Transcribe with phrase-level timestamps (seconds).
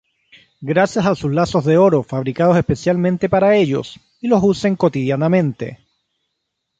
[0.61, 5.77] Gracias a sus lazos de oro fabricados especialmente para ellos y lo usen cotidianamente.